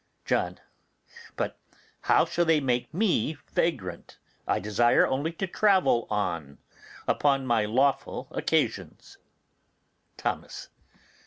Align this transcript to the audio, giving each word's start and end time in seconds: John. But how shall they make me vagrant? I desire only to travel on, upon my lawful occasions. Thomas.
John. 0.25 0.59
But 1.35 1.59
how 2.05 2.25
shall 2.25 2.43
they 2.43 2.59
make 2.59 2.91
me 2.91 3.37
vagrant? 3.53 4.17
I 4.47 4.59
desire 4.59 5.05
only 5.05 5.31
to 5.33 5.45
travel 5.45 6.07
on, 6.09 6.57
upon 7.07 7.45
my 7.45 7.65
lawful 7.65 8.27
occasions. 8.31 9.19
Thomas. 10.17 10.69